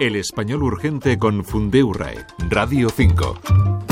El 0.00 0.14
español 0.14 0.62
urgente 0.62 1.18
con 1.18 1.44
Fundeurae, 1.44 2.24
Radio 2.50 2.88
5. 2.88 3.87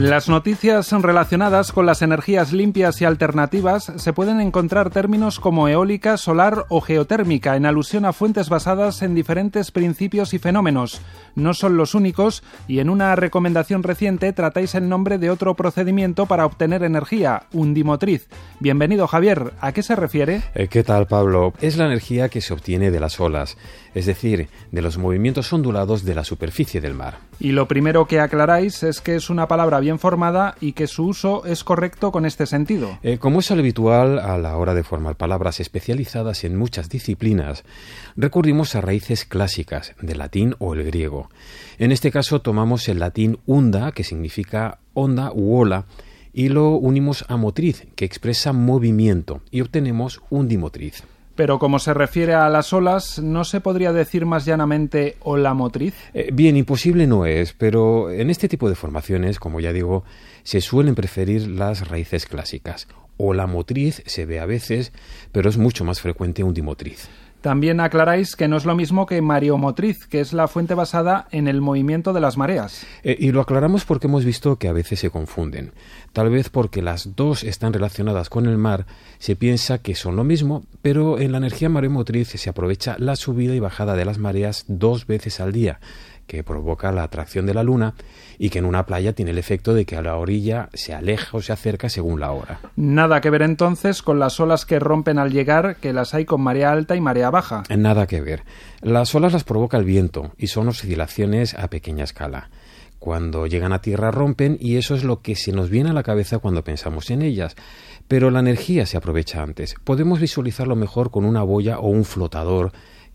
En 0.00 0.08
las 0.08 0.30
noticias 0.30 0.90
relacionadas 0.92 1.72
con 1.72 1.84
las 1.84 2.00
energías 2.00 2.54
limpias 2.54 3.02
y 3.02 3.04
alternativas 3.04 3.92
se 3.96 4.14
pueden 4.14 4.40
encontrar 4.40 4.88
términos 4.88 5.38
como 5.38 5.68
eólica, 5.68 6.16
solar 6.16 6.64
o 6.70 6.80
geotérmica 6.80 7.54
en 7.54 7.66
alusión 7.66 8.06
a 8.06 8.14
fuentes 8.14 8.48
basadas 8.48 9.02
en 9.02 9.14
diferentes 9.14 9.70
principios 9.70 10.32
y 10.32 10.38
fenómenos. 10.38 11.02
No 11.34 11.52
son 11.52 11.76
los 11.76 11.94
únicos 11.94 12.42
y 12.66 12.78
en 12.78 12.88
una 12.88 13.14
recomendación 13.14 13.82
reciente 13.82 14.32
tratáis 14.32 14.74
el 14.74 14.88
nombre 14.88 15.18
de 15.18 15.28
otro 15.28 15.54
procedimiento 15.54 16.24
para 16.24 16.46
obtener 16.46 16.82
energía, 16.82 17.42
undimotriz. 17.52 18.26
Bienvenido 18.58 19.06
Javier, 19.06 19.52
¿a 19.60 19.72
qué 19.72 19.82
se 19.82 19.96
refiere? 19.96 20.40
Eh, 20.54 20.68
¿Qué 20.68 20.82
tal 20.82 21.08
Pablo? 21.08 21.52
Es 21.60 21.76
la 21.76 21.84
energía 21.84 22.30
que 22.30 22.40
se 22.40 22.54
obtiene 22.54 22.90
de 22.90 23.00
las 23.00 23.20
olas, 23.20 23.58
es 23.94 24.06
decir, 24.06 24.48
de 24.72 24.80
los 24.80 24.96
movimientos 24.96 25.52
ondulados 25.52 26.06
de 26.06 26.14
la 26.14 26.24
superficie 26.24 26.80
del 26.80 26.94
mar. 26.94 27.18
Y 27.38 27.52
lo 27.52 27.68
primero 27.68 28.06
que 28.06 28.20
aclaráis 28.20 28.82
es 28.82 29.02
que 29.02 29.16
es 29.16 29.28
una 29.28 29.46
palabra 29.46 29.78
bien 29.80 29.89
formada 29.98 30.54
y 30.60 30.72
que 30.72 30.86
su 30.86 31.06
uso 31.06 31.44
es 31.44 31.64
correcto 31.64 32.12
con 32.12 32.26
este 32.26 32.46
sentido. 32.46 32.98
Eh, 33.02 33.18
como 33.18 33.40
es 33.40 33.50
habitual 33.50 34.18
a 34.18 34.38
la 34.38 34.56
hora 34.56 34.74
de 34.74 34.82
formar 34.82 35.16
palabras 35.16 35.60
especializadas 35.60 36.44
en 36.44 36.56
muchas 36.56 36.88
disciplinas, 36.88 37.64
recurrimos 38.16 38.74
a 38.74 38.80
raíces 38.80 39.24
clásicas 39.24 39.94
del 40.00 40.18
latín 40.18 40.54
o 40.58 40.74
el 40.74 40.84
griego. 40.84 41.30
En 41.78 41.92
este 41.92 42.10
caso 42.10 42.40
tomamos 42.40 42.88
el 42.88 42.98
latín 42.98 43.38
unda, 43.46 43.92
que 43.92 44.04
significa 44.04 44.78
onda 44.94 45.32
u 45.32 45.56
ola, 45.56 45.86
y 46.32 46.48
lo 46.48 46.70
unimos 46.70 47.24
a 47.28 47.36
motriz, 47.36 47.86
que 47.96 48.04
expresa 48.04 48.52
movimiento, 48.52 49.40
y 49.50 49.60
obtenemos 49.62 50.22
undimotriz. 50.30 51.02
Pero 51.40 51.58
como 51.58 51.78
se 51.78 51.94
refiere 51.94 52.34
a 52.34 52.50
las 52.50 52.74
olas, 52.74 53.18
¿no 53.18 53.44
se 53.44 53.62
podría 53.62 53.94
decir 53.94 54.26
más 54.26 54.44
llanamente 54.44 55.16
ola 55.20 55.54
motriz? 55.54 55.94
Eh, 56.12 56.28
bien, 56.34 56.54
imposible 56.54 57.06
no 57.06 57.24
es, 57.24 57.54
pero 57.54 58.10
en 58.10 58.28
este 58.28 58.46
tipo 58.46 58.68
de 58.68 58.74
formaciones, 58.74 59.38
como 59.38 59.58
ya 59.58 59.72
digo, 59.72 60.04
se 60.42 60.60
suelen 60.60 60.94
preferir 60.94 61.48
las 61.48 61.88
raíces 61.88 62.26
clásicas. 62.26 62.88
Ola 63.16 63.46
motriz 63.46 64.02
se 64.04 64.26
ve 64.26 64.38
a 64.38 64.44
veces, 64.44 64.92
pero 65.32 65.48
es 65.48 65.56
mucho 65.56 65.82
más 65.82 66.02
frecuente 66.02 66.44
undimotriz. 66.44 67.08
También 67.40 67.80
aclaráis 67.80 68.36
que 68.36 68.48
no 68.48 68.58
es 68.58 68.66
lo 68.66 68.74
mismo 68.74 69.06
que 69.06 69.22
mareomotriz, 69.22 70.06
que 70.06 70.20
es 70.20 70.32
la 70.34 70.46
fuente 70.46 70.74
basada 70.74 71.26
en 71.30 71.48
el 71.48 71.62
movimiento 71.62 72.12
de 72.12 72.20
las 72.20 72.36
mareas. 72.36 72.86
Eh, 73.02 73.16
y 73.18 73.32
lo 73.32 73.40
aclaramos 73.40 73.86
porque 73.86 74.08
hemos 74.08 74.24
visto 74.24 74.56
que 74.56 74.68
a 74.68 74.72
veces 74.72 75.00
se 75.00 75.10
confunden. 75.10 75.72
Tal 76.12 76.28
vez 76.28 76.50
porque 76.50 76.82
las 76.82 77.16
dos 77.16 77.42
están 77.42 77.72
relacionadas 77.72 78.28
con 78.28 78.46
el 78.46 78.58
mar, 78.58 78.84
se 79.18 79.36
piensa 79.36 79.78
que 79.78 79.94
son 79.94 80.16
lo 80.16 80.24
mismo, 80.24 80.64
pero 80.82 81.18
en 81.18 81.32
la 81.32 81.38
energía 81.38 81.70
mareomotriz 81.70 82.28
se 82.28 82.50
aprovecha 82.50 82.96
la 82.98 83.16
subida 83.16 83.54
y 83.54 83.60
bajada 83.60 83.94
de 83.94 84.04
las 84.04 84.18
mareas 84.18 84.64
dos 84.68 85.06
veces 85.06 85.40
al 85.40 85.52
día, 85.52 85.80
que 86.30 86.44
provoca 86.44 86.92
la 86.92 87.02
atracción 87.02 87.44
de 87.44 87.54
la 87.54 87.64
luna 87.64 87.94
y 88.38 88.50
que 88.50 88.60
en 88.60 88.64
una 88.64 88.86
playa 88.86 89.14
tiene 89.14 89.32
el 89.32 89.38
efecto 89.38 89.74
de 89.74 89.84
que 89.84 89.96
a 89.96 90.02
la 90.02 90.14
orilla 90.14 90.68
se 90.74 90.94
aleja 90.94 91.36
o 91.36 91.42
se 91.42 91.52
acerca 91.52 91.88
según 91.88 92.20
la 92.20 92.30
hora. 92.30 92.60
Nada 92.76 93.20
que 93.20 93.30
ver 93.30 93.42
entonces 93.42 94.00
con 94.00 94.20
las 94.20 94.38
olas 94.38 94.64
que 94.64 94.78
rompen 94.78 95.18
al 95.18 95.32
llegar, 95.32 95.78
que 95.80 95.92
las 95.92 96.14
hay 96.14 96.26
con 96.26 96.40
marea 96.40 96.70
alta 96.70 96.94
y 96.94 97.00
marea 97.00 97.30
baja. 97.30 97.64
Nada 97.76 98.06
que 98.06 98.20
ver. 98.20 98.44
Las 98.80 99.12
olas 99.16 99.32
las 99.32 99.42
provoca 99.42 99.76
el 99.76 99.84
viento 99.84 100.30
y 100.38 100.46
son 100.46 100.68
oscilaciones 100.68 101.54
a 101.54 101.68
pequeña 101.68 102.04
escala. 102.04 102.48
Cuando 103.00 103.48
llegan 103.48 103.72
a 103.72 103.80
tierra 103.82 104.12
rompen 104.12 104.56
y 104.60 104.76
eso 104.76 104.94
es 104.94 105.02
lo 105.02 105.22
que 105.22 105.34
se 105.34 105.50
nos 105.50 105.68
viene 105.68 105.90
a 105.90 105.94
la 105.94 106.04
cabeza 106.04 106.38
cuando 106.38 106.62
pensamos 106.62 107.10
en 107.10 107.22
ellas. 107.22 107.56
Pero 108.06 108.30
la 108.30 108.38
energía 108.38 108.86
se 108.86 108.96
aprovecha 108.96 109.42
antes. 109.42 109.74
Podemos 109.82 110.20
visualizarlo 110.20 110.76
mejor 110.76 111.10
con 111.10 111.24
una 111.24 111.42
boya 111.42 111.80
o 111.80 111.88
un 111.88 112.04
flotador 112.04 112.70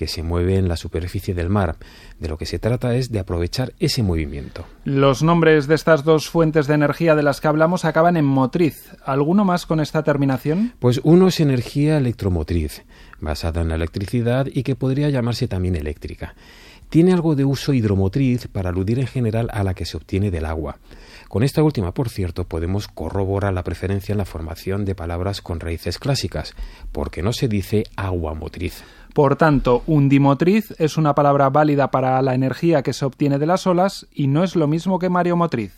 que 0.00 0.06
se 0.06 0.22
mueve 0.22 0.56
en 0.56 0.66
la 0.66 0.78
superficie 0.78 1.34
del 1.34 1.50
mar. 1.50 1.76
De 2.18 2.26
lo 2.26 2.38
que 2.38 2.46
se 2.46 2.58
trata 2.58 2.96
es 2.96 3.12
de 3.12 3.18
aprovechar 3.18 3.74
ese 3.78 4.02
movimiento. 4.02 4.64
Los 4.84 5.22
nombres 5.22 5.66
de 5.66 5.74
estas 5.74 6.04
dos 6.04 6.30
fuentes 6.30 6.66
de 6.66 6.72
energía 6.72 7.14
de 7.14 7.22
las 7.22 7.42
que 7.42 7.48
hablamos 7.48 7.84
acaban 7.84 8.16
en 8.16 8.24
motriz. 8.24 8.92
¿Alguno 9.04 9.44
más 9.44 9.66
con 9.66 9.78
esta 9.78 10.02
terminación? 10.02 10.72
Pues 10.78 11.02
uno 11.04 11.28
es 11.28 11.38
energía 11.38 11.98
electromotriz, 11.98 12.82
basada 13.20 13.60
en 13.60 13.68
la 13.68 13.74
electricidad 13.74 14.46
y 14.50 14.62
que 14.62 14.74
podría 14.74 15.10
llamarse 15.10 15.48
también 15.48 15.76
eléctrica. 15.76 16.34
Tiene 16.88 17.12
algo 17.12 17.34
de 17.34 17.44
uso 17.44 17.74
hidromotriz 17.74 18.48
para 18.48 18.70
aludir 18.70 19.00
en 19.00 19.06
general 19.06 19.50
a 19.52 19.62
la 19.64 19.74
que 19.74 19.84
se 19.84 19.98
obtiene 19.98 20.30
del 20.30 20.46
agua. 20.46 20.78
Con 21.30 21.44
esta 21.44 21.62
última, 21.62 21.94
por 21.94 22.08
cierto, 22.08 22.42
podemos 22.42 22.88
corroborar 22.88 23.54
la 23.54 23.62
preferencia 23.62 24.12
en 24.12 24.18
la 24.18 24.24
formación 24.24 24.84
de 24.84 24.96
palabras 24.96 25.40
con 25.40 25.60
raíces 25.60 26.00
clásicas, 26.00 26.56
porque 26.90 27.22
no 27.22 27.32
se 27.32 27.46
dice 27.46 27.84
agua 27.94 28.34
motriz. 28.34 28.82
Por 29.14 29.36
tanto, 29.36 29.84
undimotriz 29.86 30.74
es 30.78 30.96
una 30.96 31.14
palabra 31.14 31.48
válida 31.48 31.92
para 31.92 32.20
la 32.20 32.34
energía 32.34 32.82
que 32.82 32.92
se 32.92 33.04
obtiene 33.04 33.38
de 33.38 33.46
las 33.46 33.68
olas 33.68 34.08
y 34.12 34.26
no 34.26 34.42
es 34.42 34.56
lo 34.56 34.66
mismo 34.66 34.98
que 34.98 35.08
mareomotriz. 35.08 35.72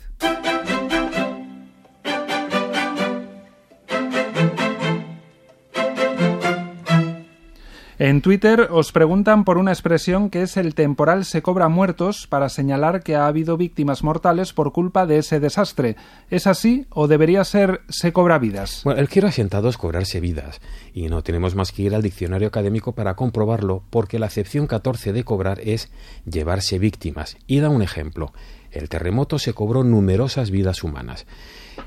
En 7.99 8.21
Twitter 8.21 8.69
os 8.71 8.91
preguntan 8.91 9.45
por 9.45 9.59
una 9.59 9.71
expresión 9.71 10.31
que 10.31 10.41
es 10.41 10.57
el 10.57 10.73
temporal 10.73 11.25
se 11.25 11.43
cobra 11.43 11.69
muertos 11.69 12.25
para 12.25 12.49
señalar 12.49 13.03
que 13.03 13.15
ha 13.15 13.27
habido 13.27 13.55
víctimas 13.55 14.03
mortales 14.03 14.51
por 14.51 14.71
culpa 14.71 15.05
de 15.05 15.19
ese 15.19 15.39
desastre. 15.39 15.95
¿Es 16.31 16.47
así 16.47 16.87
o 16.89 17.07
debería 17.07 17.43
ser 17.43 17.81
se 17.89 18.11
cobra 18.11 18.39
vidas? 18.39 18.81
Bueno, 18.83 18.99
el 18.99 19.09
quiero 19.09 19.27
asentado 19.27 19.69
es 19.69 19.77
cobrarse 19.77 20.19
vidas 20.19 20.59
y 20.91 21.07
no 21.07 21.21
tenemos 21.21 21.53
más 21.53 21.71
que 21.71 21.83
ir 21.83 21.93
al 21.93 22.01
diccionario 22.01 22.47
académico 22.47 22.93
para 22.93 23.15
comprobarlo 23.15 23.83
porque 23.91 24.17
la 24.17 24.25
acepción 24.25 24.65
14 24.65 25.13
de 25.13 25.23
cobrar 25.23 25.59
es 25.59 25.91
llevarse 26.25 26.79
víctimas. 26.79 27.37
Y 27.45 27.59
da 27.59 27.69
un 27.69 27.83
ejemplo. 27.83 28.33
El 28.73 28.89
terremoto 28.89 29.39
se 29.39 29.53
cobró 29.53 29.83
numerosas 29.83 30.51
vidas 30.51 30.83
humanas. 30.83 31.25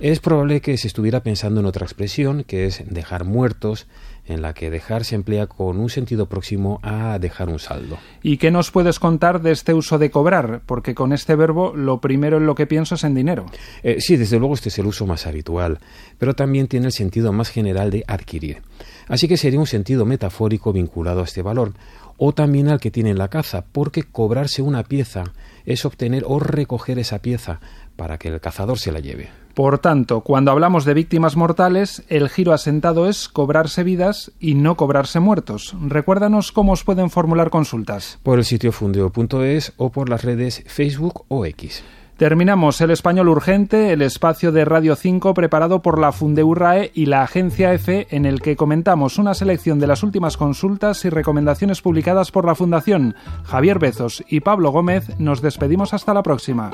Es 0.00 0.20
probable 0.20 0.60
que 0.60 0.76
se 0.78 0.88
estuviera 0.88 1.22
pensando 1.22 1.60
en 1.60 1.66
otra 1.66 1.84
expresión, 1.84 2.44
que 2.44 2.66
es 2.66 2.82
dejar 2.86 3.24
muertos, 3.24 3.86
en 4.26 4.42
la 4.42 4.54
que 4.54 4.70
dejar 4.70 5.04
se 5.04 5.14
emplea 5.14 5.46
con 5.46 5.78
un 5.78 5.88
sentido 5.88 6.26
próximo 6.26 6.80
a 6.82 7.18
dejar 7.18 7.48
un 7.48 7.58
saldo. 7.58 7.96
¿Y 8.22 8.38
qué 8.38 8.50
nos 8.50 8.70
puedes 8.70 8.98
contar 8.98 9.40
de 9.40 9.52
este 9.52 9.72
uso 9.72 9.98
de 9.98 10.10
cobrar? 10.10 10.62
Porque 10.66 10.94
con 10.94 11.12
este 11.12 11.36
verbo 11.36 11.74
lo 11.74 12.00
primero 12.00 12.36
en 12.38 12.46
lo 12.46 12.54
que 12.54 12.66
pienso 12.66 12.96
es 12.96 13.04
en 13.04 13.14
dinero. 13.14 13.46
Eh, 13.82 13.96
sí, 14.00 14.16
desde 14.16 14.38
luego 14.38 14.54
este 14.54 14.68
es 14.68 14.78
el 14.78 14.86
uso 14.86 15.06
más 15.06 15.26
habitual, 15.26 15.78
pero 16.18 16.34
también 16.34 16.66
tiene 16.66 16.86
el 16.86 16.92
sentido 16.92 17.32
más 17.32 17.50
general 17.50 17.90
de 17.90 18.04
adquirir. 18.06 18.62
Así 19.08 19.28
que 19.28 19.36
sería 19.36 19.60
un 19.60 19.66
sentido 19.66 20.04
metafórico 20.04 20.72
vinculado 20.72 21.20
a 21.20 21.24
este 21.24 21.42
valor, 21.42 21.72
o 22.18 22.32
también 22.32 22.68
al 22.68 22.80
que 22.80 22.90
tiene 22.90 23.10
en 23.10 23.18
la 23.18 23.28
caza, 23.28 23.64
porque 23.72 24.02
cobrarse 24.02 24.62
una 24.62 24.84
pieza 24.84 25.24
es 25.64 25.84
obtener 25.84 26.24
o 26.26 26.38
recoger 26.38 26.98
esa 26.98 27.20
pieza 27.20 27.60
para 27.96 28.18
que 28.18 28.28
el 28.28 28.40
cazador 28.40 28.78
se 28.78 28.92
la 28.92 29.00
lleve. 29.00 29.28
Por 29.54 29.78
tanto, 29.78 30.20
cuando 30.20 30.50
hablamos 30.50 30.84
de 30.84 30.92
víctimas 30.92 31.34
mortales, 31.34 32.04
el 32.08 32.28
giro 32.28 32.52
asentado 32.52 33.08
es 33.08 33.26
cobrarse 33.26 33.84
vidas 33.84 34.32
y 34.38 34.54
no 34.54 34.76
cobrarse 34.76 35.18
muertos. 35.18 35.74
Recuérdanos 35.80 36.52
cómo 36.52 36.72
os 36.72 36.84
pueden 36.84 37.08
formular 37.08 37.48
consultas. 37.48 38.18
Por 38.22 38.38
el 38.38 38.44
sitio 38.44 38.70
fundeo.es 38.70 39.72
o 39.78 39.90
por 39.90 40.10
las 40.10 40.24
redes 40.24 40.62
Facebook 40.66 41.24
o 41.28 41.46
X. 41.46 41.82
Terminamos 42.16 42.80
el 42.80 42.90
español 42.90 43.28
urgente, 43.28 43.92
el 43.92 44.00
espacio 44.00 44.50
de 44.50 44.64
Radio 44.64 44.96
5 44.96 45.34
preparado 45.34 45.82
por 45.82 45.98
la 45.98 46.12
Fundeurrae 46.12 46.90
y 46.94 47.06
la 47.06 47.22
agencia 47.22 47.74
EFE 47.74 48.06
en 48.10 48.24
el 48.24 48.40
que 48.40 48.56
comentamos 48.56 49.18
una 49.18 49.34
selección 49.34 49.78
de 49.78 49.86
las 49.86 50.02
últimas 50.02 50.38
consultas 50.38 51.04
y 51.04 51.10
recomendaciones 51.10 51.82
publicadas 51.82 52.30
por 52.30 52.46
la 52.46 52.54
Fundación. 52.54 53.14
Javier 53.44 53.78
Bezos 53.78 54.24
y 54.28 54.40
Pablo 54.40 54.70
Gómez 54.70 55.10
nos 55.18 55.42
despedimos 55.42 55.92
hasta 55.92 56.14
la 56.14 56.22
próxima. 56.22 56.70